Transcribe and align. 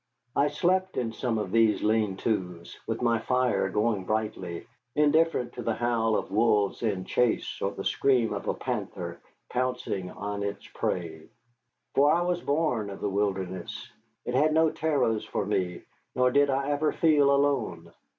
I 0.35 0.47
slept 0.47 0.97
in 0.97 1.13
some 1.13 1.37
of 1.37 1.51
these 1.51 1.83
lean 1.83 2.17
tos, 2.17 2.75
with 2.87 3.03
my 3.03 3.19
fire 3.19 3.69
going 3.69 4.03
brightly, 4.05 4.65
indifferent 4.95 5.53
to 5.53 5.61
the 5.61 5.75
howl 5.75 6.15
of 6.17 6.31
wolves 6.31 6.81
in 6.81 7.05
chase 7.05 7.61
or 7.61 7.69
the 7.69 7.83
scream 7.83 8.33
of 8.33 8.47
a 8.47 8.55
panther 8.55 9.21
pouncing 9.51 10.09
on 10.09 10.41
its 10.41 10.65
prey. 10.69 11.29
For 11.93 12.11
I 12.11 12.23
was 12.23 12.41
born 12.41 12.89
of 12.89 12.99
the 12.99 13.09
wilderness. 13.11 13.91
It 14.25 14.33
had 14.33 14.53
no 14.55 14.71
terrors 14.71 15.23
for 15.23 15.45
me, 15.45 15.83
nor 16.15 16.31
did 16.31 16.49
I 16.49 16.71
ever 16.71 16.91
feel 16.93 17.29
alone. 17.29 17.93